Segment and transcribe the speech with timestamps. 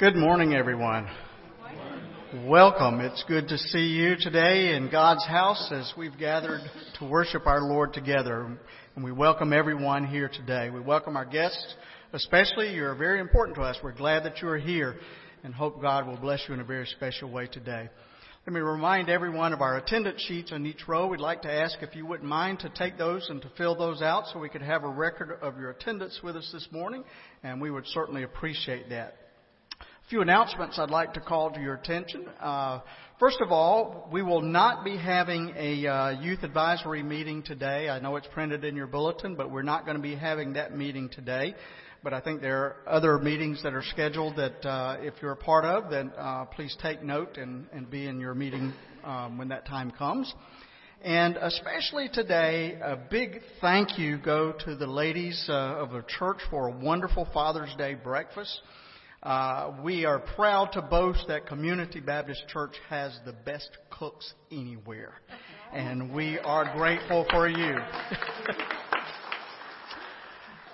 [0.00, 1.06] Good morning, everyone.
[2.46, 3.00] Welcome.
[3.00, 6.62] It's good to see you today in God's house as we've gathered
[6.98, 8.56] to worship our Lord together.
[8.96, 10.70] And we welcome everyone here today.
[10.70, 11.74] We welcome our guests,
[12.14, 12.72] especially.
[12.72, 13.76] You're very important to us.
[13.84, 14.96] We're glad that you are here
[15.44, 17.90] and hope God will bless you in a very special way today.
[18.46, 21.08] Let me remind everyone of our attendance sheets on each row.
[21.08, 24.00] We'd like to ask if you wouldn't mind to take those and to fill those
[24.00, 27.04] out so we could have a record of your attendance with us this morning,
[27.42, 29.18] and we would certainly appreciate that
[30.10, 32.26] few announcements I'd like to call to your attention.
[32.40, 32.80] Uh,
[33.20, 37.88] first of all, we will not be having a uh, youth advisory meeting today.
[37.88, 40.76] I know it's printed in your bulletin, but we're not going to be having that
[40.76, 41.54] meeting today.
[42.02, 45.36] But I think there are other meetings that are scheduled that uh, if you're a
[45.36, 48.72] part of, then uh, please take note and, and be in your meeting
[49.04, 50.34] um, when that time comes.
[51.02, 56.38] And especially today, a big thank you go to the ladies uh, of the church
[56.50, 58.60] for a wonderful Father's Day breakfast.
[59.22, 65.12] Uh, we are proud to boast that Community Baptist Church has the best cooks anywhere.
[65.74, 67.76] And we are grateful for you.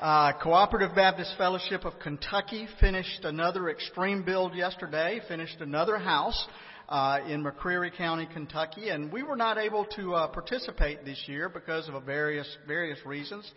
[0.01, 6.47] uh, Cooperative Baptist Fellowship of Kentucky finished another extreme build yesterday, finished another house.
[6.89, 11.49] Uh, in McCreary County, Kentucky, and we were not able to uh, participate this year
[11.49, 13.51] because of various various reasons.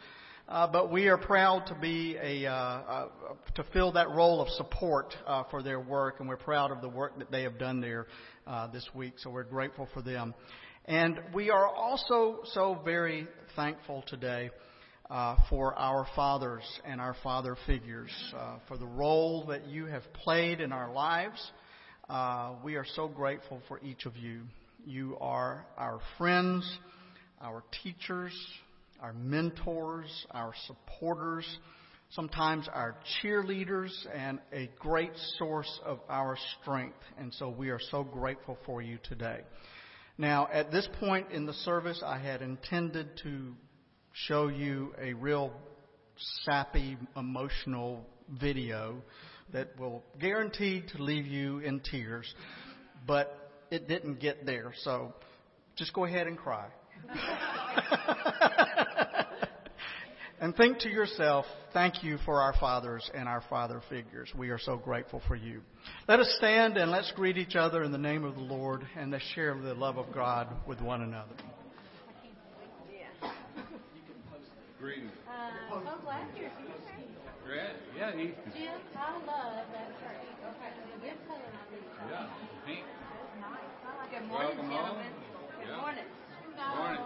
[0.50, 3.08] Uh, but we are proud to be a uh, uh,
[3.54, 6.90] to fill that role of support uh, for their work, and we're proud of the
[6.90, 8.08] work that they have done there
[8.48, 9.14] uh, this week.
[9.18, 10.34] So we're grateful for them,
[10.86, 14.50] and we are also so very thankful today
[15.12, 18.10] uh, for our fathers and our father figures
[18.68, 21.52] for the role that you have played in our lives.
[22.64, 24.42] we are so grateful for each of you.
[24.84, 26.80] You are our friends,
[27.40, 28.34] our teachers
[29.02, 31.46] our mentors, our supporters,
[32.12, 36.98] sometimes our cheerleaders, and a great source of our strength.
[37.18, 39.42] And so we are so grateful for you today.
[40.18, 43.54] Now, at this point in the service, I had intended to
[44.12, 45.54] show you a real
[46.44, 48.06] sappy, emotional
[48.40, 49.02] video
[49.54, 52.34] that will guarantee to leave you in tears,
[53.08, 54.74] but it didn't get there.
[54.84, 55.14] So
[55.76, 56.68] just go ahead and cry.
[60.42, 64.32] and think to yourself, thank you for our fathers and our father figures.
[64.38, 65.62] We are so grateful for you.
[66.08, 69.12] Let us stand and let's greet each other in the name of the Lord and
[69.12, 71.36] let's share the love of God with one another.
[74.80, 75.12] Greetings.
[75.28, 77.72] Uh, so glad you're here.
[77.98, 78.32] Yeah, he.
[78.56, 80.24] Jim, I love that shirt.
[80.40, 80.72] Okay,
[81.02, 81.84] good color on these.
[82.10, 82.30] Yeah,
[82.66, 82.86] pink.
[83.42, 83.60] Nice.
[84.10, 85.04] Good morning, Welcome gentlemen.
[85.04, 85.60] home.
[85.60, 85.82] Good Yeah.
[85.82, 86.08] morning.
[86.78, 87.04] Morning.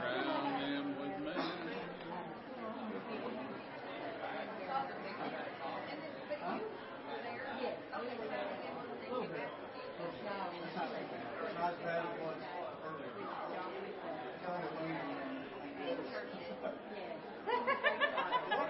[0.00, 1.32] Crown him with me.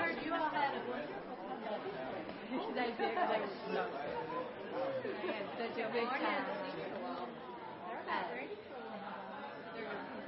[0.01, 1.81] Heard you all had a wonderful comeback.
[2.75, 3.15] They did.
[3.15, 3.61] They were
[5.59, 5.69] They
[5.99, 7.27] had such a good time.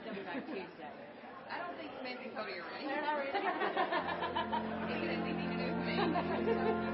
[0.04, 0.66] They're back Tuesday.
[1.50, 2.86] I don't think Smith and Cody are ready.
[2.86, 3.30] They're not ready.
[4.90, 6.88] It has anything to do with me.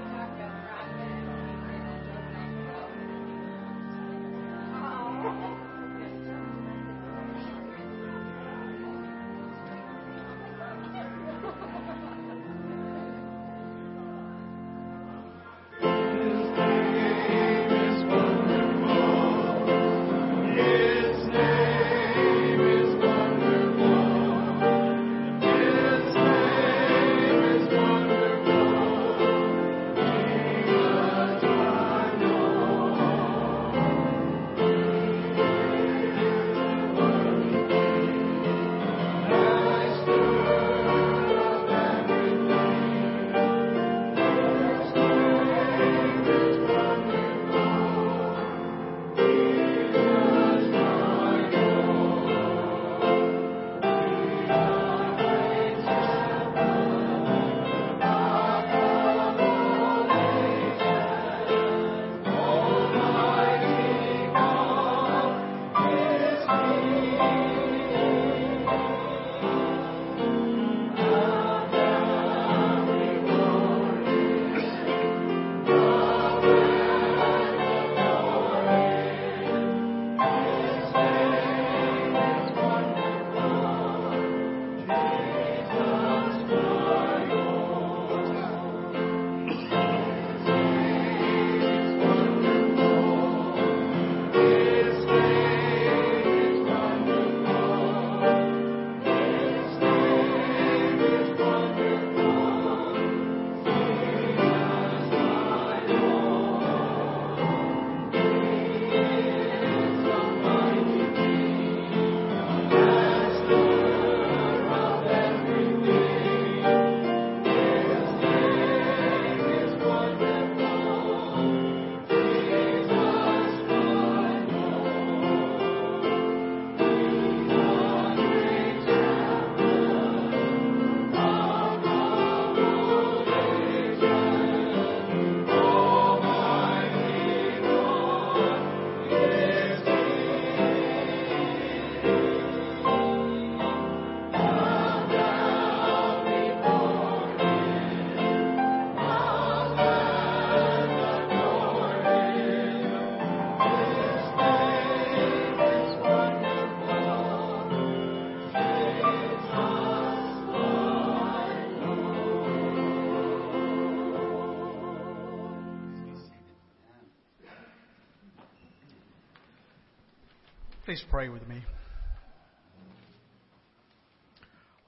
[170.89, 171.63] Please pray with me.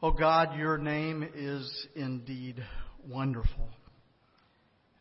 [0.03, 2.65] Oh God, your name is indeed
[3.07, 3.69] wonderful.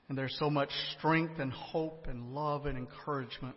[0.09, 3.55] And there's so much strength and hope and love and encouragement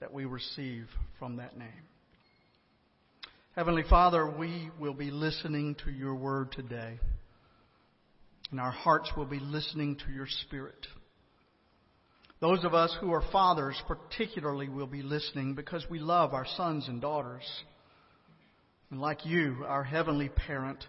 [0.00, 1.68] that we receive from that name.
[3.54, 6.98] Heavenly Father, we will be listening to your word today.
[8.50, 10.88] And our hearts will be listening to your spirit.
[12.42, 16.88] Those of us who are fathers particularly will be listening because we love our sons
[16.88, 17.44] and daughters.
[18.90, 20.84] And like you, our heavenly parent,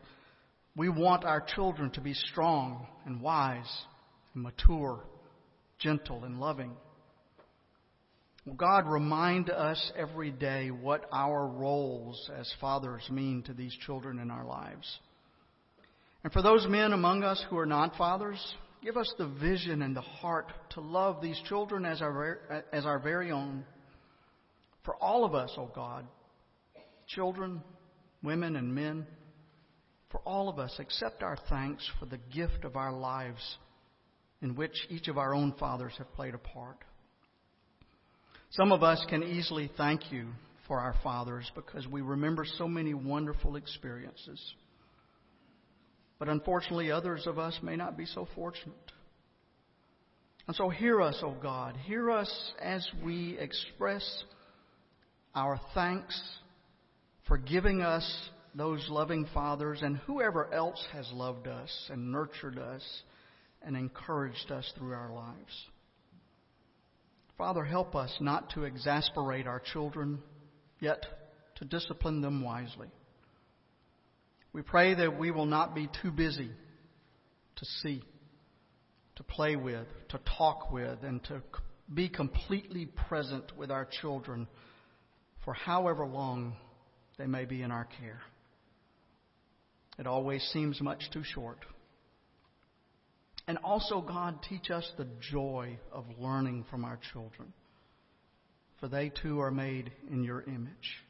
[0.76, 3.72] we want our children to be strong and wise
[4.34, 5.04] and mature,
[5.78, 6.72] gentle and loving.
[8.48, 14.18] Well, God, remind us every day what our roles as fathers mean to these children
[14.18, 14.98] in our lives.
[16.24, 18.44] And for those men among us who are not fathers,
[18.84, 23.00] Give us the vision and the heart to love these children as our, as our
[23.00, 23.64] very own.
[24.84, 26.06] For all of us, O oh God,
[27.08, 27.62] children,
[28.22, 29.08] women, and men,
[30.12, 33.58] for all of us, accept our thanks for the gift of our lives
[34.42, 36.78] in which each of our own fathers have played a part.
[38.50, 40.28] Some of us can easily thank you
[40.68, 44.40] for our fathers because we remember so many wonderful experiences.
[46.24, 48.94] But unfortunately, others of us may not be so fortunate.
[50.48, 51.76] And so hear us, O oh God.
[51.76, 54.24] Hear us as we express
[55.36, 56.18] our thanks
[57.28, 58.10] for giving us
[58.56, 62.84] those loving fathers and whoever else has loved us and nurtured us
[63.62, 65.66] and encouraged us through our lives.
[67.38, 70.20] Father, help us not to exasperate our children,
[70.80, 71.06] yet
[71.56, 72.88] to discipline them wisely.
[74.54, 76.52] We pray that we will not be too busy
[77.56, 78.04] to see,
[79.16, 81.42] to play with, to talk with, and to
[81.92, 84.48] be completely present with our children
[85.44, 86.56] for however long
[87.18, 88.22] they may be in our care.
[89.98, 91.60] It always seems much too short.
[93.48, 97.54] And also, God, teach us the joy of learning from our children,
[98.80, 101.04] for they too are made in your image.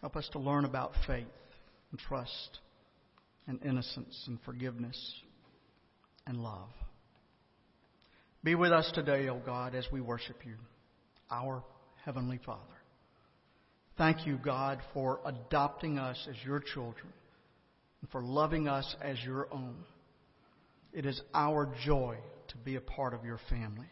[0.00, 1.26] Help us to learn about faith
[1.96, 2.58] and trust
[3.46, 4.98] and innocence and forgiveness
[6.26, 6.68] and love.
[8.44, 10.56] Be with us today, O God, as we worship you,
[11.30, 11.64] our
[12.04, 12.60] Heavenly Father.
[13.96, 17.12] Thank you, God, for adopting us as your children
[18.02, 19.76] and for loving us as your own.
[20.92, 23.88] It is our joy to be a part of your family.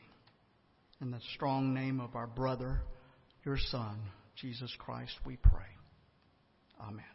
[1.01, 2.83] In the strong name of our brother,
[3.45, 3.99] your Son,
[4.37, 5.63] Jesus Christ, we pray.
[6.81, 7.14] Amen.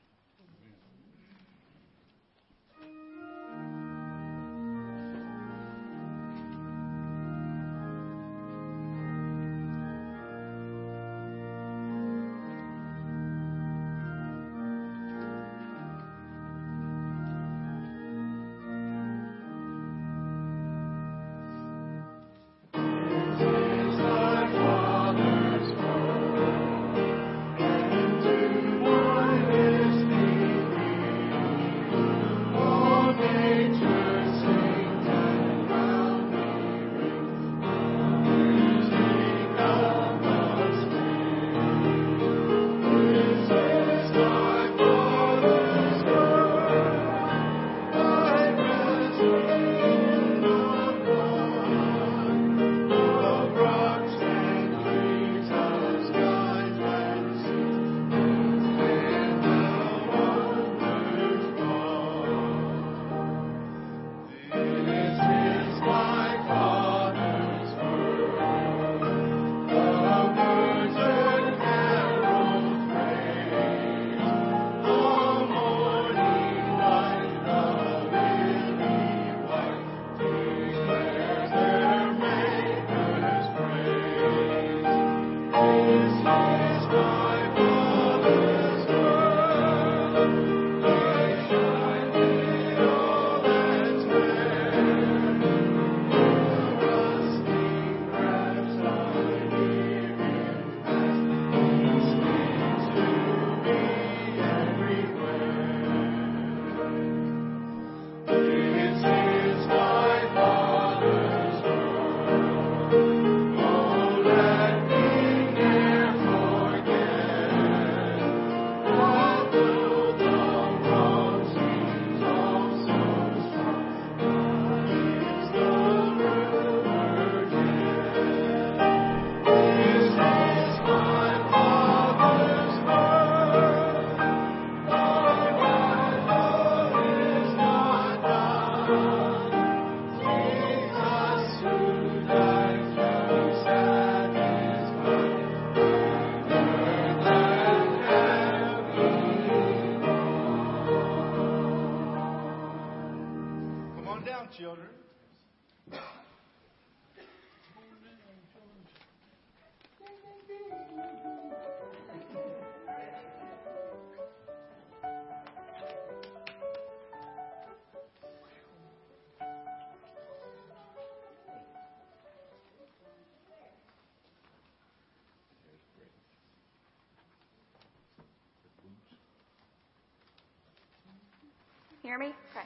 [182.09, 182.33] Hear me?
[182.49, 182.65] Okay.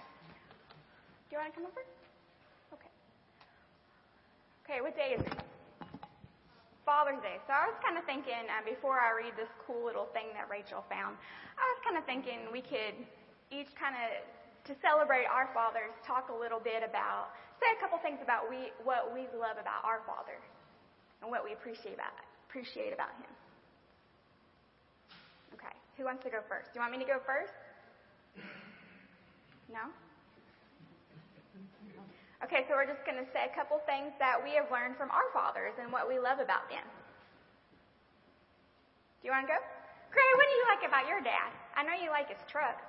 [1.28, 1.84] Do you want to come over?
[2.80, 2.94] Okay.
[4.64, 5.36] Okay, what day is it?
[6.88, 7.44] Father's Day.
[7.44, 10.48] So I was kind of thinking, uh, before I read this cool little thing that
[10.48, 11.20] Rachel found,
[11.60, 12.96] I was kind of thinking we could
[13.52, 14.24] each kind of,
[14.64, 18.72] to celebrate our fathers, talk a little bit about, say a couple things about we,
[18.88, 20.40] what we love about our father
[21.20, 22.16] and what we appreciate about,
[22.48, 23.28] appreciate about him.
[25.60, 26.72] Okay, who wants to go first?
[26.72, 27.52] Do you want me to go first?
[29.72, 29.88] No?
[32.44, 35.08] Okay, so we're just going to say a couple things that we have learned from
[35.16, 36.84] our fathers and what we love about them.
[39.24, 39.60] Do you want to go?
[40.12, 41.56] Gray, what do you like about your dad?
[41.80, 42.84] I know you like his truck.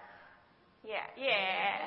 [0.83, 1.87] Yeah, yeah.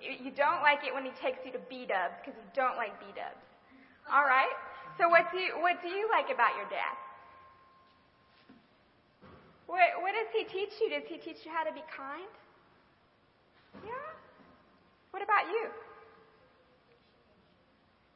[0.00, 2.98] You don't like it when he takes you to B Dubs because you don't like
[2.98, 3.44] B Dubs.
[4.08, 4.50] All right.
[4.98, 6.96] So what do you what do you like about your dad?
[9.68, 10.90] What what does he teach you?
[10.90, 12.28] Does he teach you how to be kind?
[13.82, 14.10] Yeah.
[15.10, 15.68] What about you?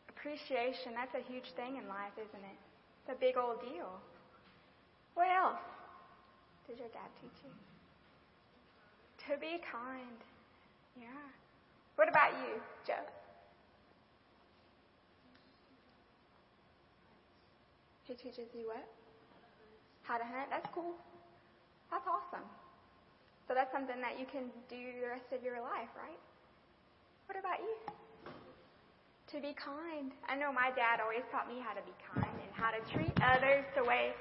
[0.08, 2.58] Appreciation, that's a huge thing in life, isn't it?
[3.02, 3.98] It's a big old deal.
[5.14, 5.62] What else
[6.66, 7.50] did your dad teach you?
[9.26, 10.18] To be kind.
[10.96, 11.26] Yeah.
[11.96, 13.06] What about you, Joe?
[18.04, 18.86] He teaches you what?
[20.02, 20.48] How to hunt?
[20.50, 20.94] That's cool.
[21.90, 22.46] That's awesome.
[23.48, 26.20] So that's something that you can do the rest of your life, right?
[27.24, 27.76] What about you?
[29.32, 30.12] To be kind.
[30.28, 33.12] I know my dad always taught me how to be kind and how to treat
[33.24, 34.12] others the way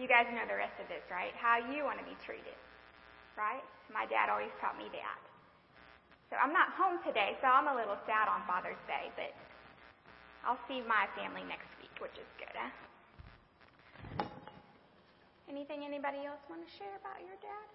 [0.00, 1.36] you guys know the rest of this, right?
[1.36, 2.56] How you want to be treated,
[3.36, 3.60] right?
[3.92, 5.20] My dad always taught me that.
[6.32, 9.36] So I'm not home today, so I'm a little sad on Father's Day, but
[10.48, 12.56] I'll see my family next week, which is good.
[12.56, 12.72] Huh?
[15.44, 17.68] Anything anybody else want to share about your dad?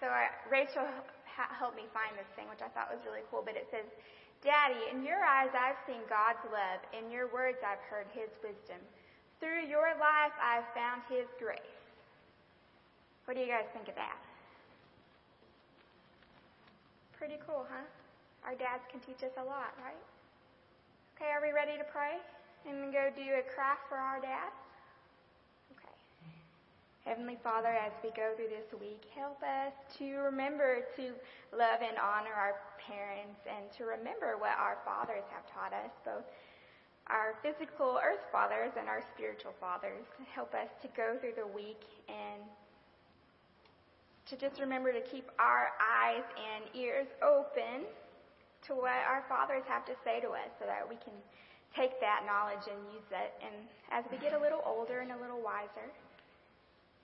[0.00, 0.88] So uh, Rachel
[1.28, 3.44] ha- helped me find this thing, which I thought was really cool.
[3.44, 3.84] But it says,
[4.40, 6.80] "Daddy, in your eyes I've seen God's love.
[6.96, 8.80] In your words I've heard His wisdom.
[9.38, 11.76] Through your life I've found His grace."
[13.28, 14.18] What do you guys think of that?
[17.14, 17.84] Pretty cool, huh?
[18.48, 20.00] Our dads can teach us a lot, right?
[21.14, 22.16] Okay, are we ready to pray
[22.64, 24.48] and go do a craft for our dad?
[27.04, 31.16] Heavenly Father, as we go through this week, help us to remember to
[31.56, 36.28] love and honor our parents and to remember what our fathers have taught us, both
[37.08, 40.04] our physical earth fathers and our spiritual fathers.
[40.28, 42.44] Help us to go through the week and
[44.28, 47.88] to just remember to keep our eyes and ears open
[48.68, 51.16] to what our fathers have to say to us so that we can
[51.74, 53.32] take that knowledge and use it.
[53.40, 53.56] And
[53.90, 55.88] as we get a little older and a little wiser,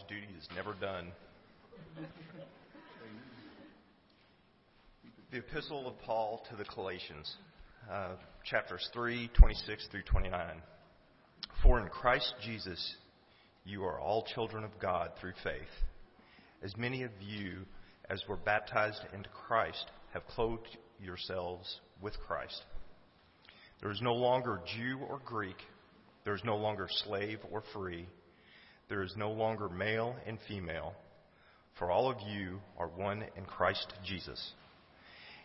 [0.00, 1.12] Father's duty is never done.
[5.30, 7.34] The Epistle of Paul to the Galatians,
[7.90, 8.10] uh,
[8.44, 10.62] chapters 3, 26 through 29.
[11.62, 12.94] For in Christ Jesus
[13.64, 15.62] you are all children of God through faith.
[16.62, 17.64] As many of you
[18.08, 22.62] as were baptized into Christ have clothed yourselves with Christ.
[23.80, 25.56] There is no longer Jew or Greek.
[26.24, 28.06] There is no longer slave or free.
[28.90, 30.94] There is no longer male and female,
[31.78, 34.52] for all of you are one in Christ Jesus.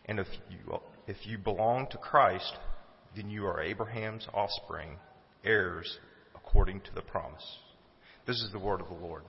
[0.05, 2.57] And if you, if you belong to Christ,
[3.15, 4.97] then you are Abraham's offspring,
[5.43, 5.99] heirs
[6.35, 7.45] according to the promise.
[8.25, 9.21] This is the word of the Lord.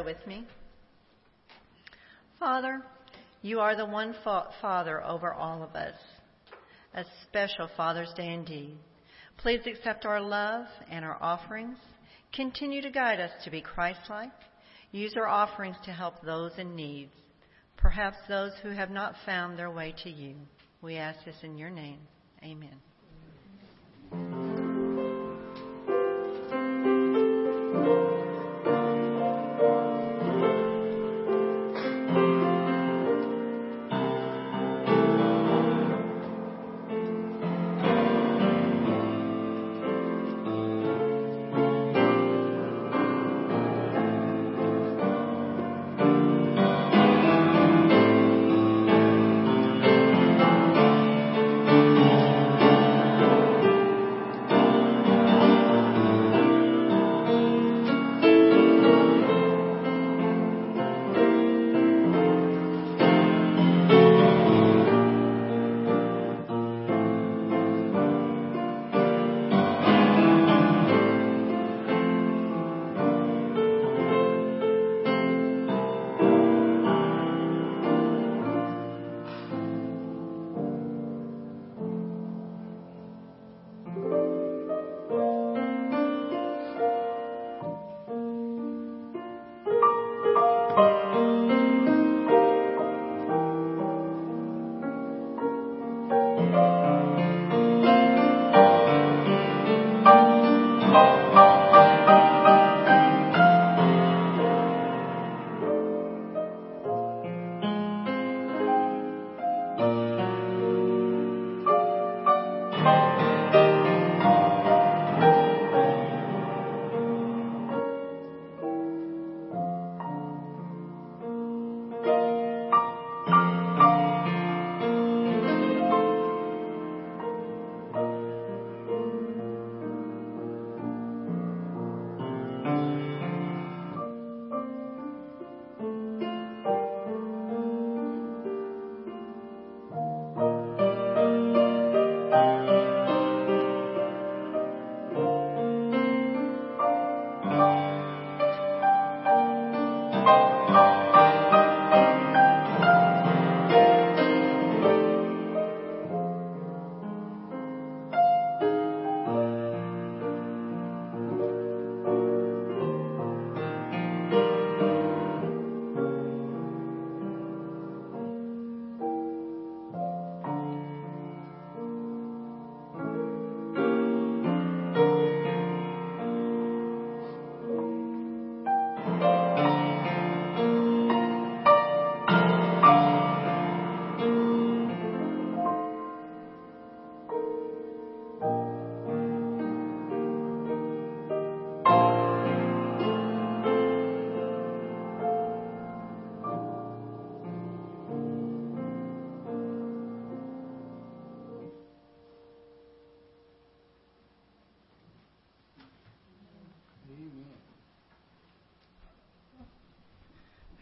[0.00, 0.46] Pray with me?
[2.38, 2.82] Father,
[3.42, 5.94] you are the one fa- Father over all of us.
[6.94, 8.76] A special Father's Day indeed.
[9.38, 11.78] Please accept our love and our offerings.
[12.34, 14.30] Continue to guide us to be Christ-like.
[14.92, 17.10] Use our offerings to help those in need,
[17.76, 20.34] perhaps those who have not found their way to you.
[20.82, 22.00] We ask this in your name.
[22.42, 22.80] Amen.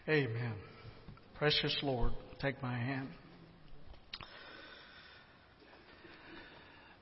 [0.08, 0.54] Amen.
[1.34, 3.08] Precious Lord, take my hand.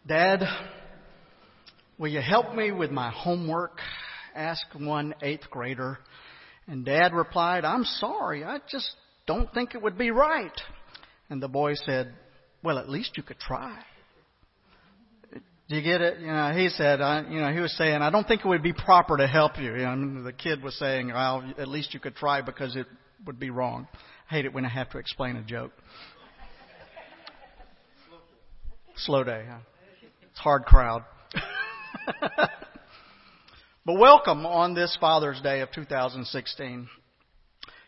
[0.04, 0.42] Dad,
[1.98, 3.78] will you help me with my homework?
[4.34, 5.98] asked one eighth grader.
[6.66, 8.90] And Dad replied, I'm sorry, I just
[9.24, 10.60] don't think it would be right.
[11.30, 12.12] And the boy said,
[12.64, 13.84] Well, at least you could try.
[15.68, 16.20] Do you get it?
[16.20, 18.62] You know, he said, I, you know, he was saying, I don't think it would
[18.62, 19.72] be proper to help you.
[19.74, 22.86] you know, the kid was saying, well, at least you could try because it
[23.26, 23.88] would be wrong.
[24.30, 25.72] I hate it when I have to explain a joke.
[28.98, 29.58] Slow day, huh?
[30.30, 31.02] It's hard crowd.
[33.84, 36.88] but welcome on this Father's Day of 2016.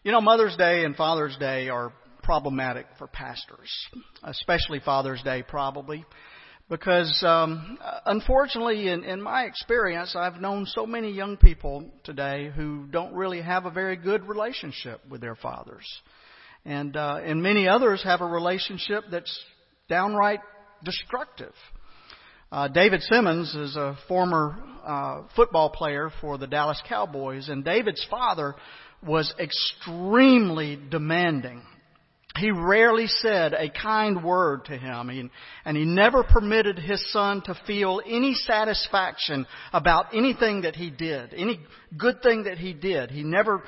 [0.03, 1.93] You know, Mother's Day and Father's Day are
[2.25, 3.71] problematic for pastors,
[4.25, 6.05] especially Father's Day, probably
[6.69, 12.87] because um, unfortunately, in, in my experience, I've known so many young people today who
[12.91, 15.87] don't really have a very good relationship with their fathers,
[16.65, 19.39] and uh, and many others have a relationship that's
[19.89, 20.41] downright
[20.85, 21.55] destructive.
[22.51, 28.07] Uh, David Simmons is a former uh, football player for the Dallas Cowboys, and David's
[28.11, 28.55] father
[29.07, 31.63] was extremely demanding
[32.38, 35.31] he rarely said a kind word to him,
[35.64, 41.35] and he never permitted his son to feel any satisfaction about anything that he did,
[41.35, 41.61] any
[41.96, 43.11] good thing that he did.
[43.11, 43.62] He never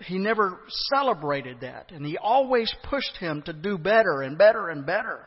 [0.00, 1.90] he never celebrated that.
[1.90, 5.20] And he always pushed him to do better and better and better.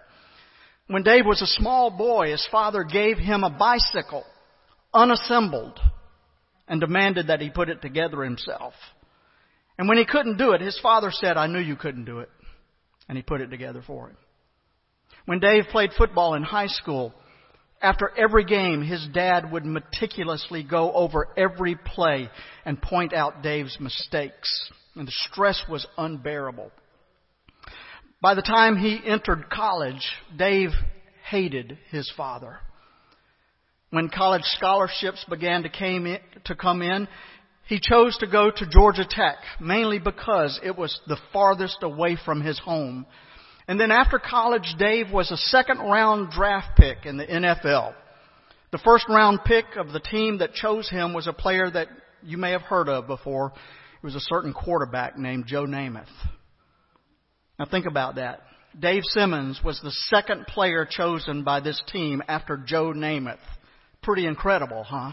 [0.88, 4.26] When Dave was a small boy, his father gave him a bicycle,
[4.94, 5.80] unassembled,
[6.68, 8.74] and demanded that he put it together himself.
[9.78, 12.30] And when he couldn't do it, his father said, I knew you couldn't do it.
[13.10, 14.18] And he put it together for him.
[15.26, 17.14] When Dave played football in high school,
[17.82, 22.30] after every game, his dad would meticulously go over every play
[22.66, 24.72] and point out Dave's mistakes.
[24.96, 26.72] And the stress was unbearable.
[28.22, 30.06] By the time he entered college,
[30.38, 30.72] Dave
[31.30, 32.60] hated his father.
[33.92, 37.08] When college scholarships began to, in, to come in,
[37.70, 42.42] he chose to go to Georgia Tech, mainly because it was the farthest away from
[42.42, 43.06] his home.
[43.68, 47.94] And then after college, Dave was a second round draft pick in the NFL.
[48.72, 51.90] The first round pick of the team that chose him was a player that
[52.24, 53.54] you may have heard of before.
[54.02, 56.08] It was a certain quarterback named Joe Namath.
[57.60, 58.42] Now think about that.
[58.80, 63.38] Dave Simmons was the second player chosen by this team after Joe Namath.
[64.02, 65.12] Pretty incredible, huh?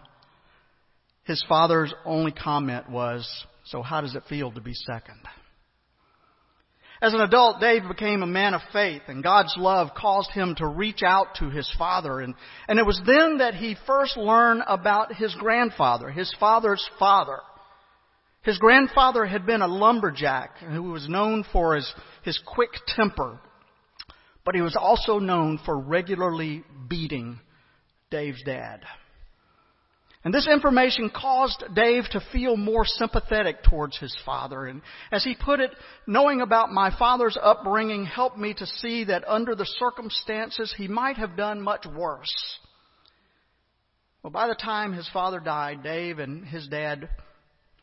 [1.26, 3.28] His father's only comment was,
[3.64, 5.20] so how does it feel to be second?
[7.02, 10.66] As an adult, Dave became a man of faith, and God's love caused him to
[10.66, 12.20] reach out to his father.
[12.20, 12.34] And,
[12.68, 17.38] and it was then that he first learned about his grandfather, his father's father.
[18.42, 23.40] His grandfather had been a lumberjack who was known for his, his quick temper,
[24.44, 27.40] but he was also known for regularly beating
[28.10, 28.80] Dave's dad.
[30.26, 34.66] And this information caused Dave to feel more sympathetic towards his father.
[34.66, 35.70] And as he put it,
[36.04, 41.16] knowing about my father's upbringing helped me to see that under the circumstances he might
[41.16, 42.58] have done much worse.
[44.24, 47.08] Well, by the time his father died, Dave and his dad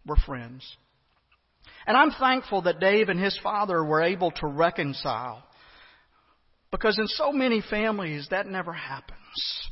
[0.05, 0.69] were friends.
[1.87, 5.43] And I'm thankful that Dave and his father were able to reconcile.
[6.71, 9.69] Because in so many families, that never happens.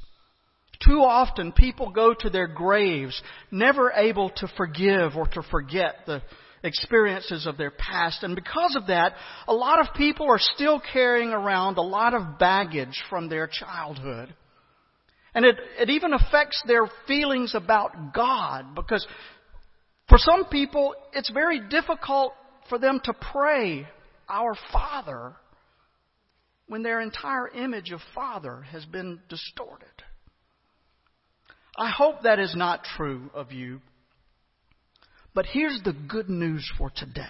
[0.86, 6.22] Too often, people go to their graves never able to forgive or to forget the
[6.64, 8.24] experiences of their past.
[8.24, 9.14] And because of that,
[9.48, 14.34] a lot of people are still carrying around a lot of baggage from their childhood.
[15.34, 19.06] And it, it even affects their feelings about God because
[20.10, 22.34] for some people, it's very difficult
[22.70, 23.88] for them to pray,
[24.28, 25.34] Our Father,
[26.68, 29.88] when their entire image of Father has been distorted.
[31.78, 33.82] I hope that is not true of you.
[35.34, 37.24] But here's the good news for today.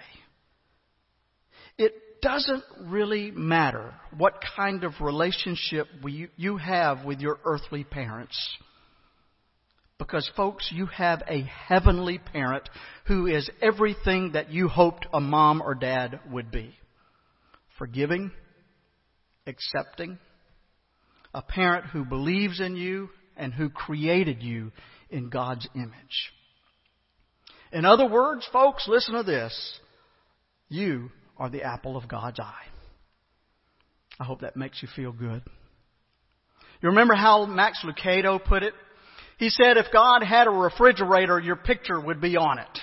[1.77, 5.88] It doesn't really matter what kind of relationship
[6.38, 8.38] you have with your earthly parents.
[9.97, 12.67] Because, folks, you have a heavenly parent
[13.06, 16.75] who is everything that you hoped a mom or dad would be
[17.77, 18.32] forgiving,
[19.45, 20.17] accepting,
[21.34, 23.10] a parent who believes in you
[23.41, 24.71] and who created you
[25.10, 26.32] in God's image.
[27.73, 29.80] In other words, folks, listen to this.
[30.69, 32.65] You are the apple of God's eye.
[34.19, 35.41] I hope that makes you feel good.
[36.82, 38.73] You remember how Max Lucado put it?
[39.38, 42.80] He said, if God had a refrigerator, your picture would be on it.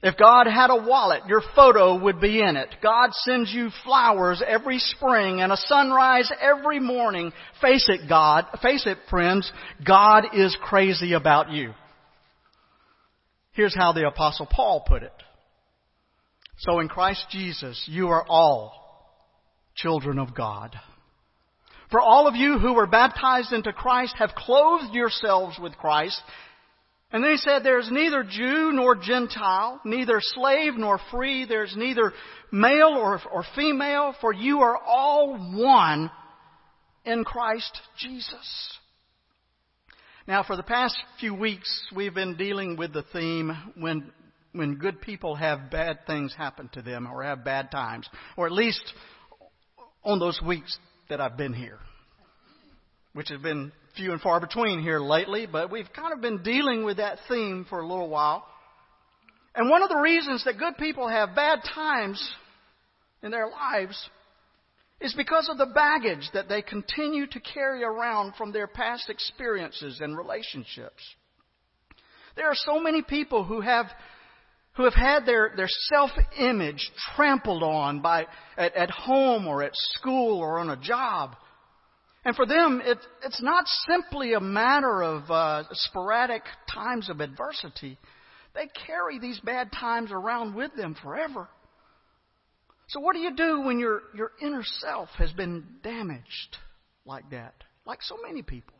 [0.00, 2.68] If God had a wallet, your photo would be in it.
[2.80, 7.32] God sends you flowers every spring and a sunrise every morning.
[7.60, 9.50] Face it, God, face it, friends,
[9.84, 11.72] God is crazy about you.
[13.52, 15.12] Here's how the apostle Paul put it.
[16.58, 18.72] So in Christ Jesus, you are all
[19.74, 20.76] children of God.
[21.90, 26.20] For all of you who were baptized into Christ have clothed yourselves with Christ.
[27.10, 32.12] And then he said, There's neither Jew nor Gentile, neither slave nor free, there's neither
[32.52, 36.10] male or, or female, for you are all one
[37.04, 38.78] in Christ Jesus.
[40.26, 44.12] Now, for the past few weeks, we've been dealing with the theme when,
[44.52, 48.52] when good people have bad things happen to them or have bad times, or at
[48.52, 48.82] least
[50.04, 50.76] on those weeks
[51.08, 51.78] that I've been here,
[53.12, 56.84] which has been few and far between here lately, but we've kind of been dealing
[56.84, 58.46] with that theme for a little while.
[59.54, 62.30] And one of the reasons that good people have bad times
[63.22, 64.08] in their lives
[65.00, 70.00] is because of the baggage that they continue to carry around from their past experiences
[70.00, 71.02] and relationships.
[72.36, 73.86] There are so many people who have
[74.78, 80.38] who have had their, their self-image trampled on by, at, at home or at school
[80.38, 81.34] or on a job.
[82.28, 87.96] And for them, it, it's not simply a matter of uh, sporadic times of adversity.
[88.54, 91.48] they carry these bad times around with them forever.
[92.88, 96.58] So what do you do when your, your inner self has been damaged
[97.06, 97.54] like that?
[97.86, 98.74] Like so many people.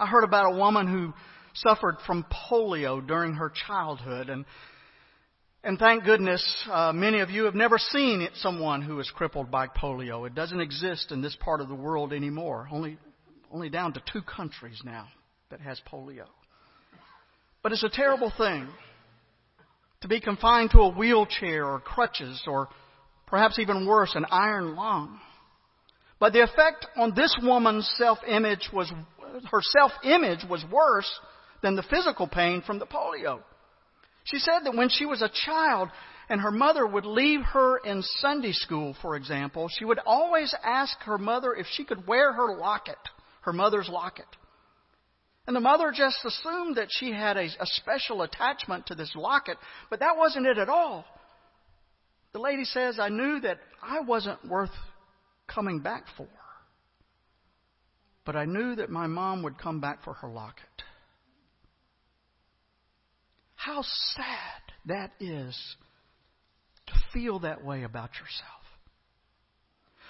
[0.00, 1.12] I heard about a woman who
[1.52, 4.46] suffered from polio during her childhood and
[5.66, 9.50] and thank goodness, uh, many of you have never seen it, someone who is crippled
[9.50, 10.24] by polio.
[10.24, 12.68] It doesn't exist in this part of the world anymore.
[12.70, 12.98] Only,
[13.50, 15.08] only down to two countries now
[15.50, 16.26] that has polio.
[17.64, 18.68] But it's a terrible thing
[20.02, 22.68] to be confined to a wheelchair or crutches or
[23.26, 25.18] perhaps even worse, an iron lung.
[26.20, 28.92] But the effect on this woman's self-image was,
[29.50, 31.10] her self-image was worse
[31.60, 33.40] than the physical pain from the polio.
[34.26, 35.88] She said that when she was a child
[36.28, 40.98] and her mother would leave her in Sunday school, for example, she would always ask
[41.02, 42.98] her mother if she could wear her locket,
[43.42, 44.26] her mother's locket.
[45.46, 49.58] And the mother just assumed that she had a, a special attachment to this locket,
[49.90, 51.04] but that wasn't it at all.
[52.32, 54.74] The lady says, I knew that I wasn't worth
[55.46, 56.26] coming back for.
[58.24, 60.64] But I knew that my mom would come back for her locket.
[63.66, 65.76] How sad that is
[66.86, 68.62] to feel that way about yourself.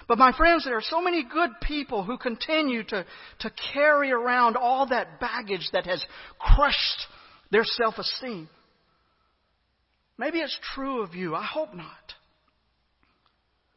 [0.07, 3.07] But my friends, there are so many good people who continue to,
[3.39, 6.05] to carry around all that baggage that has
[6.39, 7.07] crushed
[7.51, 8.51] their self-esteem.
[10.19, 11.35] Maybe it's true of you.
[11.35, 12.13] I hope not.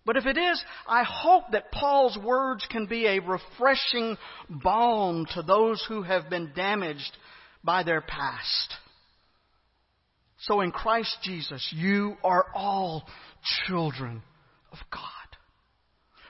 [0.05, 4.17] But if it is, I hope that Paul's words can be a refreshing
[4.49, 7.15] balm to those who have been damaged
[7.63, 8.73] by their past.
[10.41, 13.07] So in Christ Jesus, you are all
[13.65, 14.21] children
[14.71, 15.01] of God.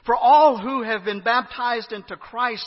[0.06, 2.65] For all who have been baptized into Christ,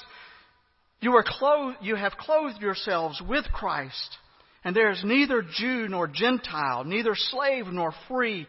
[1.01, 4.17] you, are clothed, you have clothed yourselves with Christ.
[4.65, 8.47] And there is neither Jew nor Gentile, neither slave nor free,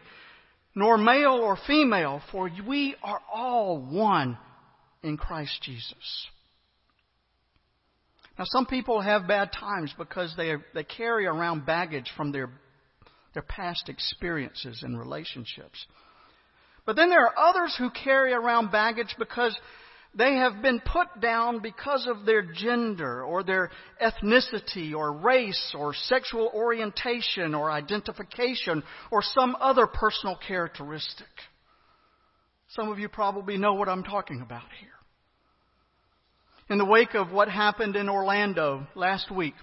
[0.76, 4.38] nor male or female, for we are all one
[5.02, 6.28] in Christ Jesus.
[8.38, 12.50] Now, some people have bad times because they, they carry around baggage from their
[13.34, 15.86] their past experiences and relationships.
[16.86, 19.58] But then there are others who carry around baggage because
[20.16, 23.70] they have been put down because of their gender or their
[24.00, 31.26] ethnicity or race or sexual orientation or identification or some other personal characteristic.
[32.68, 34.90] Some of you probably know what I'm talking about here.
[36.70, 39.54] In the wake of what happened in Orlando last week,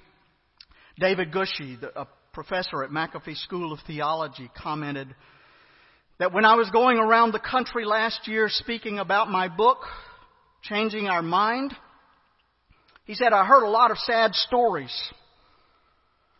[0.99, 5.13] David Gushee, a professor at McAfee School of Theology commented
[6.17, 9.79] that when I was going around the country last year speaking about my book,
[10.63, 11.75] Changing Our Mind,
[13.03, 14.95] he said, I heard a lot of sad stories.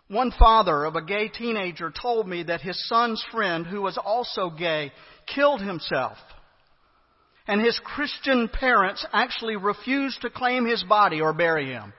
[0.08, 4.50] One father of a gay teenager told me that his son's friend, who was also
[4.50, 4.94] gay,
[5.34, 6.18] killed himself.
[7.48, 11.92] And his Christian parents actually refused to claim his body or bury him.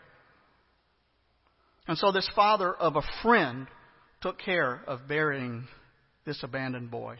[1.86, 3.66] And so this father of a friend
[4.22, 5.66] took care of burying
[6.24, 7.16] this abandoned boy.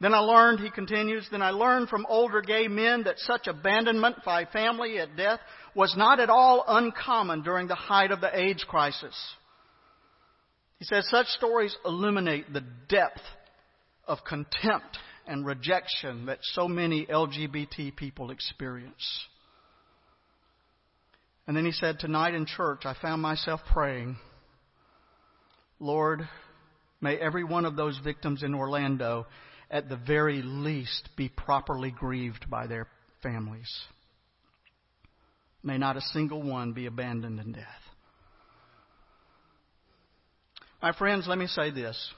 [0.00, 4.18] Then I learned, he continues, then I learned from older gay men that such abandonment
[4.24, 5.40] by family at death
[5.74, 9.14] was not at all uncommon during the height of the AIDS crisis.
[10.78, 13.22] He says such stories illuminate the depth
[14.06, 19.26] of contempt and rejection that so many LGBT people experience.
[21.48, 24.16] And then he said, Tonight in church, I found myself praying,
[25.80, 26.28] Lord,
[27.00, 29.26] may every one of those victims in Orlando,
[29.70, 32.88] at the very least, be properly grieved by their
[33.22, 33.70] families.
[35.62, 37.64] May not a single one be abandoned in death.
[40.82, 42.12] My friends, let me say this.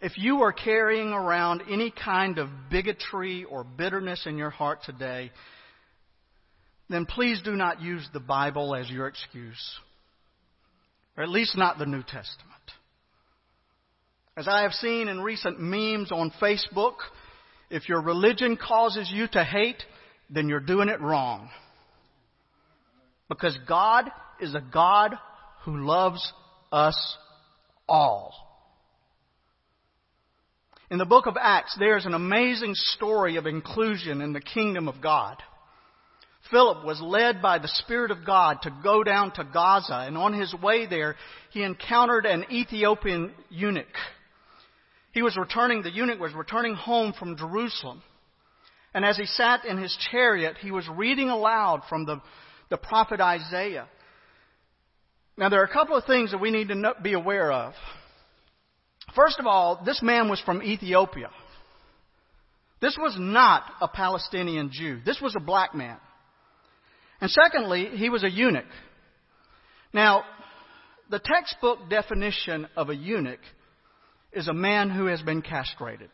[0.00, 5.30] If you are carrying around any kind of bigotry or bitterness in your heart today,
[6.88, 9.78] then please do not use the Bible as your excuse
[11.16, 12.52] or at least not the New Testament.
[14.36, 16.96] As I have seen in recent memes on Facebook,
[17.70, 19.82] if your religion causes you to hate,
[20.28, 21.48] then you're doing it wrong.
[23.28, 24.10] Because God
[24.40, 25.14] is a God
[25.64, 26.32] who loves
[26.70, 27.16] us
[27.88, 28.34] all.
[30.90, 35.00] In the book of Acts, there's an amazing story of inclusion in the kingdom of
[35.00, 35.36] God.
[36.50, 40.32] Philip was led by the Spirit of God to go down to Gaza, and on
[40.32, 41.16] his way there,
[41.50, 43.86] he encountered an Ethiopian eunuch.
[45.12, 48.02] He was returning, the eunuch was returning home from Jerusalem.
[48.94, 52.20] And as he sat in his chariot, he was reading aloud from the,
[52.70, 53.88] the prophet Isaiah.
[55.36, 57.74] Now, there are a couple of things that we need to be aware of.
[59.14, 61.30] First of all, this man was from Ethiopia.
[62.80, 65.00] This was not a Palestinian Jew.
[65.04, 65.96] This was a black man.
[67.20, 68.64] And secondly, he was a eunuch.
[69.92, 70.24] Now,
[71.10, 73.40] the textbook definition of a eunuch
[74.32, 76.10] is a man who has been castrated.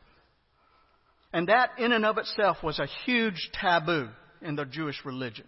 [1.32, 4.08] And that, in and of itself, was a huge taboo
[4.42, 5.46] in the Jewish religion.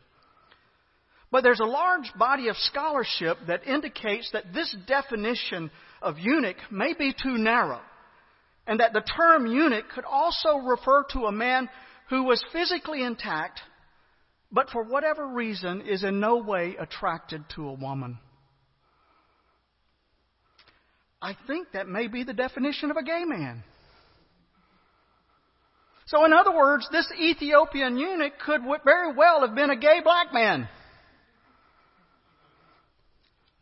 [1.30, 6.94] But there's a large body of scholarship that indicates that this definition of eunuch may
[6.94, 7.80] be too narrow,
[8.66, 11.68] and that the term eunuch could also refer to a man
[12.09, 13.61] who was physically intact,
[14.55, 18.18] but for whatever reason is in no way attracted to a woman.
[21.20, 23.64] I think that may be the definition of a gay man.
[26.07, 30.32] So, in other words, this Ethiopian eunuch could very well have been a gay black
[30.32, 30.68] man.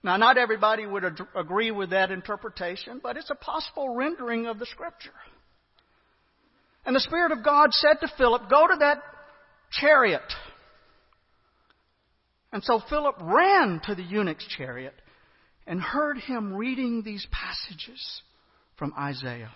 [0.02, 4.58] Now, not everybody would ad- agree with that interpretation, but it's a possible rendering of
[4.58, 5.10] the scripture.
[6.84, 8.98] And the Spirit of God said to Philip, Go to that
[9.70, 10.20] chariot.
[12.52, 14.94] And so Philip ran to the eunuch's chariot
[15.66, 18.22] and heard him reading these passages
[18.76, 19.52] from Isaiah.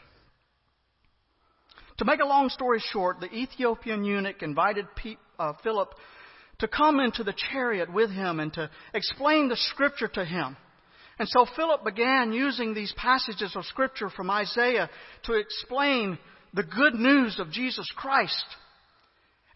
[1.99, 4.86] To make a long story short, the Ethiopian eunuch invited
[5.38, 5.94] uh, Philip
[6.59, 10.57] to come into the chariot with him and to explain the scripture to him.
[11.18, 14.90] And so Philip began using these passages of scripture from Isaiah
[15.24, 16.18] to explain
[16.53, 18.44] the good news of Jesus Christ.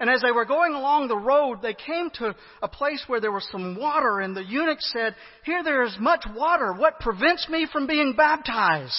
[0.01, 3.31] And as they were going along the road, they came to a place where there
[3.31, 6.73] was some water, and the eunuch said, Here there is much water.
[6.73, 8.95] What prevents me from being baptized?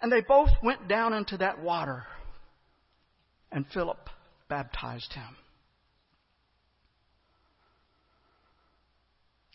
[0.00, 2.04] And they both went down into that water,
[3.52, 3.98] and Philip
[4.48, 5.36] baptized him.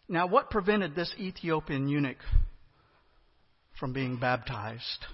[0.07, 2.17] Now, what prevented this Ethiopian eunuch
[3.79, 5.05] from being baptized?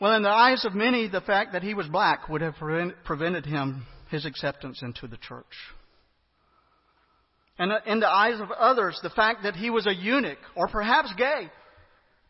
[0.00, 2.54] Well, in the eyes of many, the fact that he was black would have
[3.04, 5.44] prevented him his acceptance into the church.
[7.58, 10.68] And uh, in the eyes of others, the fact that he was a eunuch or
[10.68, 11.50] perhaps gay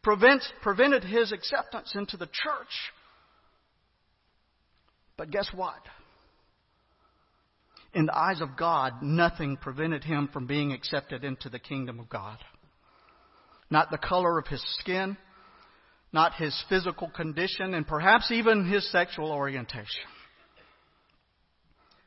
[0.02, 2.92] prevents, prevented his acceptance into the church.
[5.18, 5.82] But guess what?
[7.94, 12.08] in the eyes of God, nothing prevented him from being accepted into the kingdom of
[12.08, 12.38] God.
[13.70, 15.16] Not the color of his skin,
[16.12, 20.04] not his physical condition, and perhaps even his sexual orientation.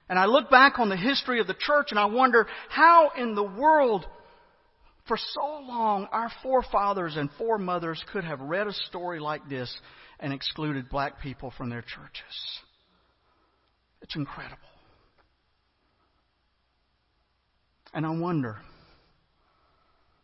[0.10, 3.34] And I look back on the history of the church and I wonder how in
[3.34, 4.06] the world,
[5.08, 9.74] for so long, our forefathers and foremothers could have read a story like this
[10.20, 12.60] and excluded black people from their churches.
[14.02, 14.58] It's incredible.
[17.94, 18.58] And I wonder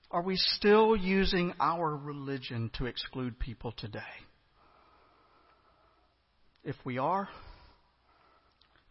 [0.09, 3.99] are we still using our religion to exclude people today?
[6.63, 7.27] If we are,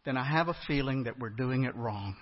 [0.04, 2.16] then I have a feeling that we're doing it wrong.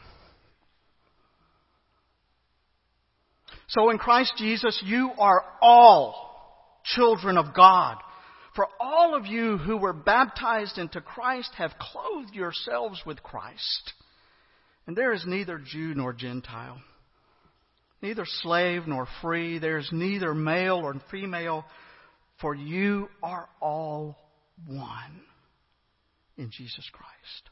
[3.69, 6.25] So in Christ Jesus, you are all
[6.85, 7.97] children of God.
[8.55, 13.93] For all of you who were baptized into Christ have clothed yourselves with Christ.
[14.87, 16.81] And there is neither Jew nor Gentile,
[18.05, 21.65] neither slave nor free, there is neither male or female,
[22.39, 24.19] for you are all
[24.67, 25.23] one
[26.37, 27.51] in Jesus Christ.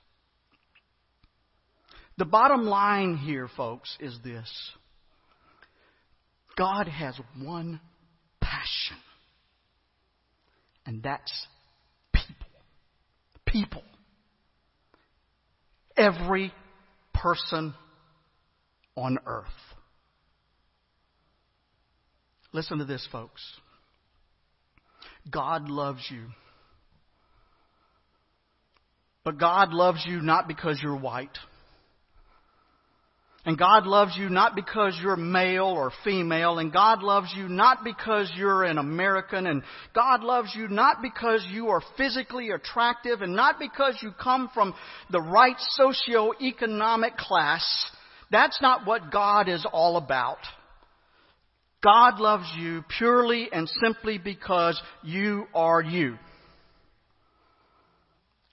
[2.19, 4.51] The bottom line here, folks, is this
[6.57, 7.81] God has one
[8.39, 8.99] passion,
[10.85, 11.47] and that's
[12.13, 12.37] people.
[13.47, 13.83] People.
[15.97, 16.53] Every
[17.15, 17.73] person
[18.95, 19.47] on earth.
[22.53, 23.43] Listen to this, folks.
[25.31, 26.27] God loves you.
[29.25, 31.39] But God loves you not because you're white.
[33.45, 37.83] And God loves you not because you're male or female, and God loves you not
[37.83, 43.35] because you're an American, and God loves you not because you are physically attractive, and
[43.35, 44.75] not because you come from
[45.11, 47.65] the right socio-economic class.
[48.31, 50.39] That's not what God is all about.
[51.83, 56.17] God loves you purely and simply because you are you.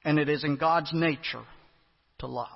[0.04, 1.44] And it is in God's nature
[2.20, 2.48] to love.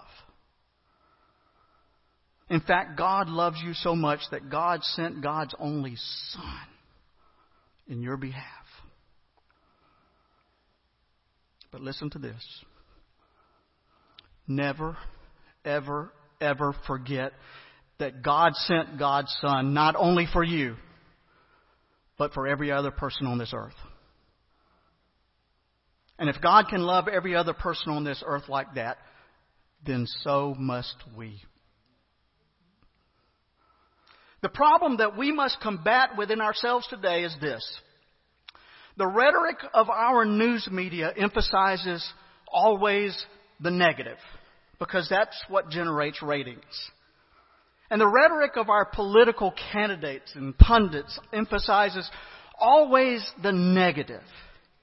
[2.49, 6.67] In fact, God loves you so much that God sent God's only Son
[7.88, 8.43] in your behalf.
[11.71, 12.43] But listen to this.
[14.47, 14.97] Never,
[15.65, 17.34] ever, ever forget
[18.00, 20.76] that God sent God's Son not only for you,
[22.18, 23.74] but for every other person on this earth.
[26.20, 28.98] And if God can love every other person on this earth like that,
[29.86, 31.41] then so must we.
[34.41, 37.66] The problem that we must combat within ourselves today is this.
[38.98, 42.06] The rhetoric of our news media emphasizes
[42.48, 43.18] always
[43.60, 44.18] the negative
[44.80, 46.64] because that's what generates ratings.
[47.94, 52.10] And the rhetoric of our political candidates and pundits emphasizes
[52.60, 54.24] always the negative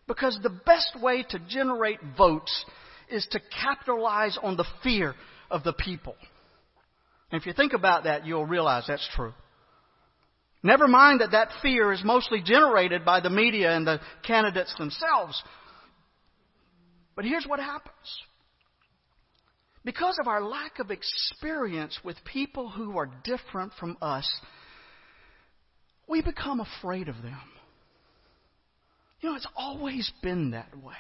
[0.07, 2.65] because the best way to generate votes
[3.11, 5.17] is to capitalize on the fear
[5.51, 6.15] of the people.
[7.33, 9.35] And if you think about that, you'll realize that's true.
[10.63, 15.43] Never mind that that fear is mostly generated by the media and the candidates themselves.
[17.17, 18.23] But here's what happens.
[19.91, 24.25] Because of our lack of experience with people who are different from us,
[26.09, 27.41] we become afraid of them.
[29.21, 30.95] You know, it's always been that way.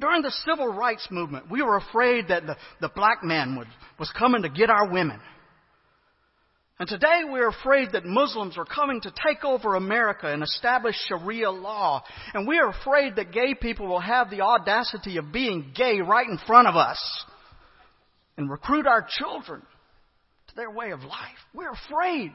[0.00, 3.68] During the civil rights movement, we were afraid that the, the black man would,
[3.98, 5.20] was coming to get our women.
[6.80, 11.50] And today we're afraid that Muslims are coming to take over America and establish Sharia
[11.50, 12.04] law.
[12.34, 16.28] And we are afraid that gay people will have the audacity of being gay right
[16.28, 16.98] in front of us
[18.36, 19.60] and recruit our children
[20.48, 21.38] to their way of life.
[21.52, 22.30] We're afraid.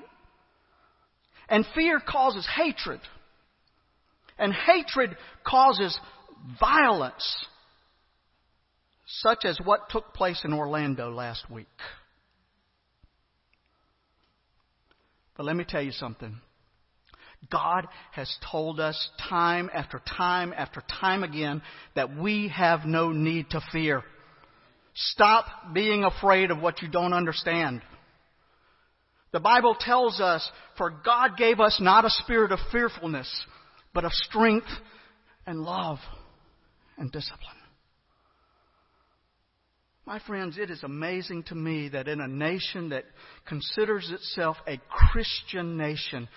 [1.47, 2.99] And fear causes hatred.
[4.37, 5.15] And hatred
[5.47, 5.97] causes
[6.59, 7.45] violence,
[9.05, 11.67] such as what took place in Orlando last week.
[15.35, 16.39] But let me tell you something.
[17.51, 21.61] God has told us time after time after time again
[21.95, 24.03] that we have no need to fear.
[24.93, 27.81] Stop being afraid of what you don't understand.
[29.31, 33.27] The Bible tells us, for God gave us not a spirit of fearfulness,
[33.93, 34.67] but of strength
[35.47, 35.97] and love
[36.97, 37.62] and discipline.
[40.05, 43.05] My friends, it is amazing to me that in a nation that
[43.47, 46.27] considers itself a Christian nation,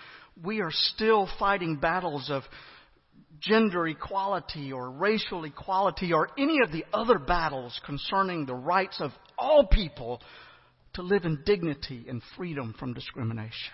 [0.41, 2.43] we are still fighting battles of
[3.41, 9.11] gender equality or racial equality or any of the other battles concerning the rights of
[9.37, 10.21] all people
[10.93, 13.73] to live in dignity and freedom from discrimination.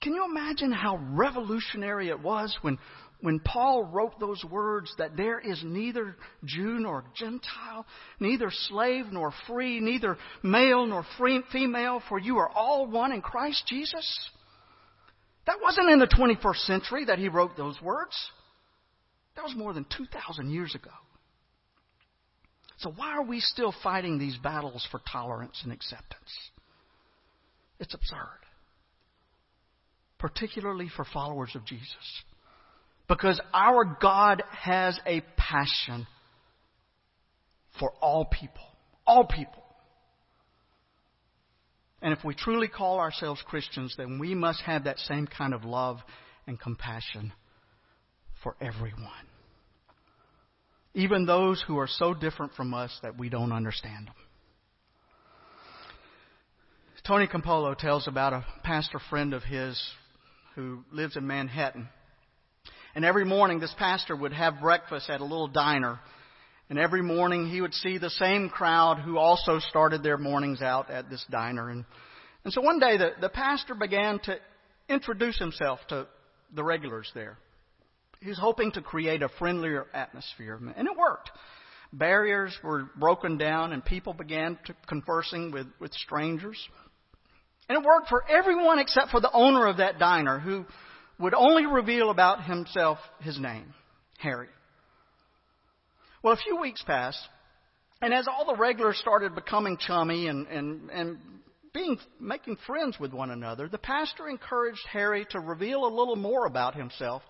[0.00, 2.78] Can you imagine how revolutionary it was when
[3.20, 7.86] when Paul wrote those words that there is neither Jew nor Gentile,
[8.20, 13.22] neither slave nor free, neither male nor free, female, for you are all one in
[13.22, 14.30] Christ Jesus?
[15.46, 18.14] That wasn't in the 21st century that he wrote those words.
[19.36, 20.90] That was more than 2,000 years ago.
[22.78, 26.50] So why are we still fighting these battles for tolerance and acceptance?
[27.78, 28.40] It's absurd.
[30.18, 31.86] Particularly for followers of Jesus.
[33.08, 36.06] Because our God has a passion
[37.78, 38.64] for all people.
[39.06, 39.62] All people.
[42.02, 45.64] And if we truly call ourselves Christians, then we must have that same kind of
[45.64, 45.98] love
[46.46, 47.32] and compassion
[48.42, 49.10] for everyone.
[50.94, 54.14] Even those who are so different from us that we don't understand them.
[57.06, 59.80] Tony Campolo tells about a pastor friend of his
[60.56, 61.88] who lives in Manhattan.
[62.96, 66.00] And every morning, this pastor would have breakfast at a little diner.
[66.70, 70.90] And every morning, he would see the same crowd who also started their mornings out
[70.90, 71.68] at this diner.
[71.68, 71.84] And,
[72.44, 74.36] and so one day, the, the pastor began to
[74.88, 76.06] introduce himself to
[76.54, 77.36] the regulars there.
[78.22, 81.30] He was hoping to create a friendlier atmosphere, and it worked.
[81.92, 86.58] Barriers were broken down, and people began to conversing with, with strangers.
[87.68, 90.64] And it worked for everyone except for the owner of that diner, who
[91.18, 93.74] would only reveal about himself his name,
[94.18, 94.48] Harry.
[96.22, 97.20] Well, a few weeks passed,
[98.02, 101.18] and as all the regulars started becoming chummy and, and, and
[101.72, 106.46] being, making friends with one another, the pastor encouraged Harry to reveal a little more
[106.46, 107.22] about himself.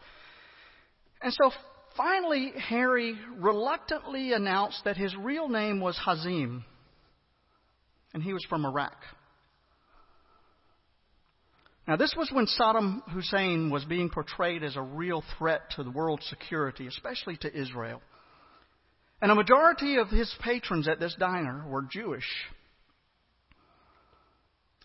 [1.21, 1.51] And so
[1.97, 6.65] finally, Harry reluctantly announced that his real name was Hazim,
[8.15, 8.97] and he was from Iraq.
[11.89, 15.91] Now, this was when Saddam Hussein was being portrayed as a real threat to the
[15.91, 18.03] world's security, especially to Israel.
[19.23, 22.29] And a majority of his patrons at this diner were Jewish.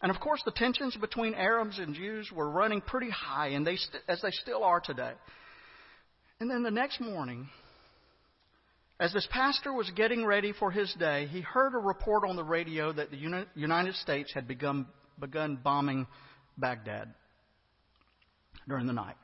[0.02, 3.76] And of course, the tensions between Arabs and Jews were running pretty high, and they
[3.76, 5.14] st- as they still are today.
[6.40, 7.50] And then the next morning,
[9.00, 12.44] As this pastor was getting ready for his day, he heard a report on the
[12.44, 14.86] radio that the United States had begun,
[15.20, 16.06] begun bombing
[16.62, 17.14] Baghdad
[18.68, 19.18] during the night.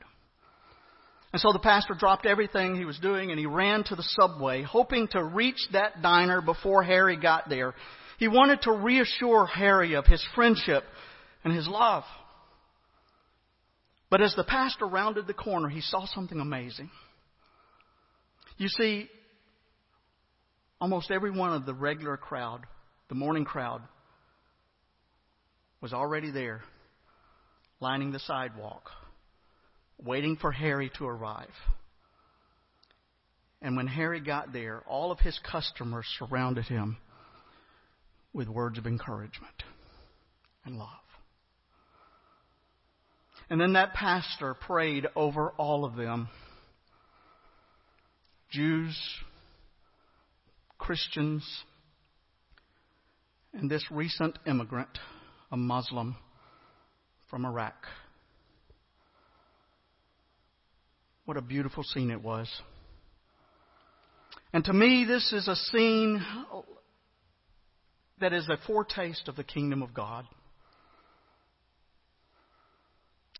[1.32, 4.62] And so the pastor dropped everything he was doing and he ran to the subway,
[4.62, 7.74] hoping to reach that diner before Harry got there.
[8.18, 10.84] He wanted to reassure Harry of his friendship
[11.44, 12.04] and his love.
[14.10, 16.90] But as the pastor rounded the corner, he saw something amazing.
[18.56, 19.08] You see,
[20.80, 22.62] almost every one of the regular crowd,
[23.08, 23.82] the morning crowd,
[25.80, 26.62] was already there,
[27.80, 28.90] lining the sidewalk,
[30.02, 31.48] waiting for Harry to arrive.
[33.60, 36.96] And when Harry got there, all of his customers surrounded him
[38.32, 39.64] with words of encouragement
[40.64, 40.88] and love.
[43.50, 46.28] And then that pastor prayed over all of them
[48.50, 48.96] Jews,
[50.78, 51.44] Christians,
[53.52, 54.98] and this recent immigrant,
[55.50, 56.16] a Muslim
[57.30, 57.74] from Iraq.
[61.24, 62.48] What a beautiful scene it was.
[64.52, 66.24] And to me, this is a scene
[68.20, 70.24] that is a foretaste of the kingdom of God.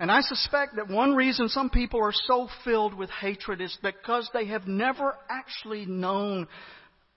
[0.00, 4.30] And I suspect that one reason some people are so filled with hatred is because
[4.32, 6.46] they have never actually known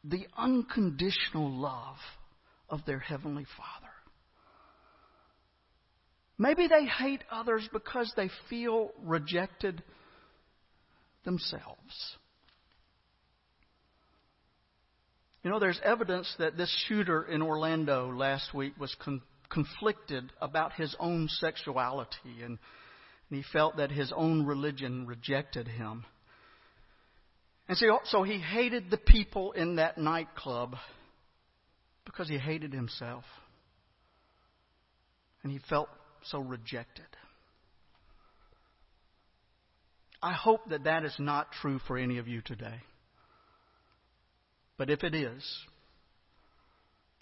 [0.04, 1.98] the unconditional love
[2.70, 3.91] of their Heavenly Father.
[6.42, 9.84] Maybe they hate others because they feel rejected
[11.24, 12.18] themselves.
[15.44, 19.22] You know, there's evidence that this shooter in Orlando last week was con-
[19.52, 22.58] conflicted about his own sexuality, and, and
[23.30, 26.06] he felt that his own religion rejected him.
[27.68, 30.76] And so, so he hated the people in that nightclub
[32.04, 33.26] because he hated himself.
[35.44, 35.88] And he felt
[36.24, 37.06] so rejected.
[40.22, 42.82] I hope that that is not true for any of you today.
[44.78, 45.44] But if it is,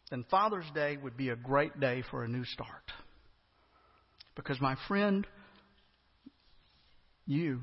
[0.10, 2.92] then Father's Day would be a great day for a new start.
[4.36, 5.26] Because, my friend,
[7.26, 7.62] you,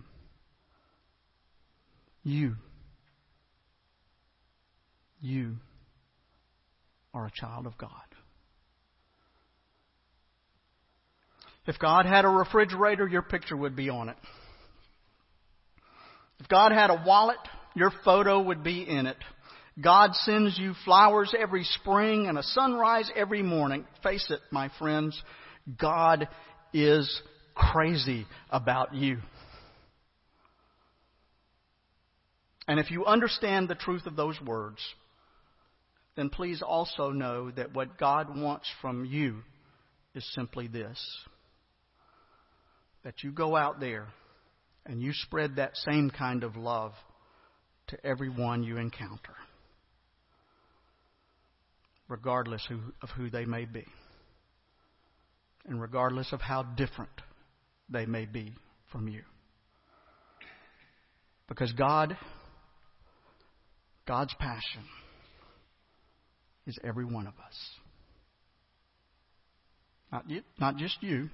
[2.22, 2.56] you,
[5.20, 5.56] you
[7.12, 7.90] are a child of God.
[11.66, 14.16] If God had a refrigerator, your picture would be on it.
[16.38, 17.38] If God had a wallet,
[17.74, 19.16] your photo would be in it.
[19.80, 23.84] God sends you flowers every spring and a sunrise every morning.
[24.02, 25.20] Face it, my friends,
[25.78, 26.28] God
[26.72, 27.22] is
[27.54, 29.18] crazy about you.
[32.68, 34.80] And if you understand the truth of those words,
[36.16, 39.42] then please also know that what God wants from you
[40.14, 40.98] is simply this
[43.06, 44.08] that you go out there
[44.84, 46.90] and you spread that same kind of love
[47.86, 49.32] to everyone you encounter
[52.08, 52.66] regardless
[53.02, 53.84] of who they may be,
[55.66, 57.10] and regardless of how different
[57.88, 58.54] they may be
[58.90, 59.22] from you.
[61.48, 62.16] Because God,
[64.06, 64.82] God's passion
[66.66, 67.56] is every one of us.
[70.12, 70.24] Not,
[70.58, 71.28] not just you,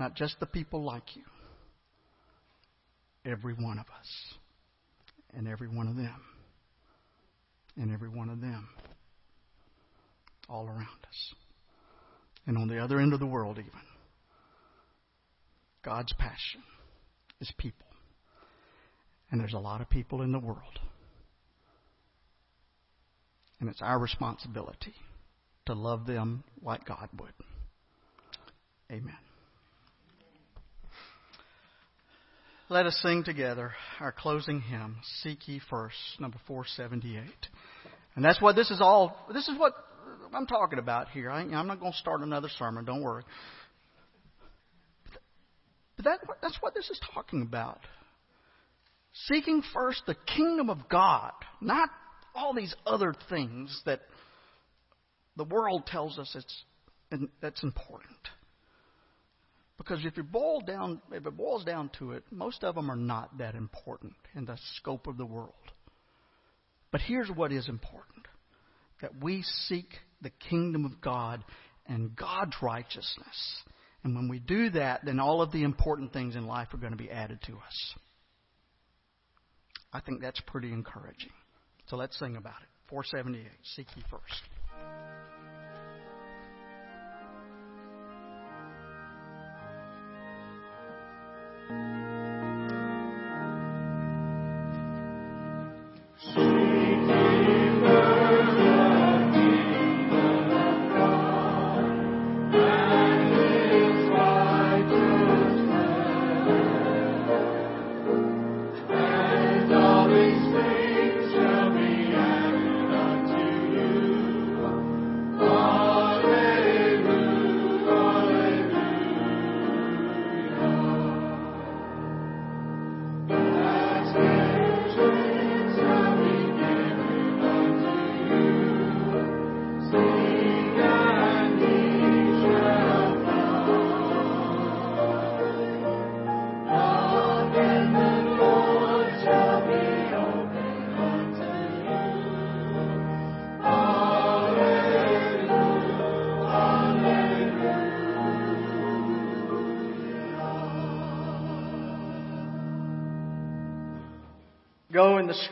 [0.00, 1.22] not just the people like you.
[3.30, 4.34] Every one of us.
[5.34, 6.22] And every one of them.
[7.76, 8.66] And every one of them
[10.48, 11.34] all around us.
[12.46, 13.70] And on the other end of the world, even.
[15.84, 16.62] God's passion
[17.40, 17.86] is people.
[19.30, 20.80] And there's a lot of people in the world.
[23.60, 24.94] And it's our responsibility
[25.66, 27.34] to love them like God would.
[28.90, 29.29] Amen.
[32.70, 37.28] Let us sing together our closing hymn, Seek Ye First, number 478.
[38.14, 39.72] And that's what this is all, this is what
[40.32, 41.32] I'm talking about here.
[41.32, 42.84] I, am not going to start another sermon.
[42.84, 43.24] Don't worry.
[45.96, 47.80] But that, that's what this is talking about.
[49.14, 51.88] Seeking first the kingdom of God, not
[52.36, 54.02] all these other things that
[55.36, 58.16] the world tells us it's, that's important.
[59.80, 62.96] Because if you boil down, if it boils down to it, most of them are
[62.96, 65.54] not that important in the scope of the world.
[66.92, 68.26] But here's what is important:
[69.00, 69.88] that we seek
[70.20, 71.42] the kingdom of God
[71.86, 73.62] and God's righteousness.
[74.04, 76.92] And when we do that, then all of the important things in life are going
[76.92, 77.94] to be added to us.
[79.94, 81.32] I think that's pretty encouraging.
[81.86, 82.68] So let's sing about it.
[82.90, 83.50] 478.
[83.76, 85.29] Seek ye first.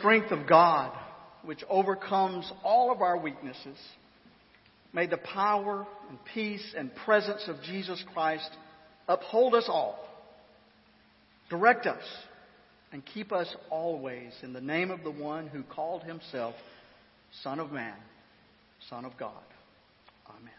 [0.09, 0.91] Strength of God,
[1.45, 3.77] which overcomes all of our weaknesses.
[4.91, 8.49] May the power and peace and presence of Jesus Christ
[9.07, 9.99] uphold us all,
[11.51, 12.01] direct us,
[12.91, 16.55] and keep us always in the name of the one who called himself
[17.43, 17.93] Son of Man,
[18.89, 19.43] Son of God.
[20.27, 20.58] Amen.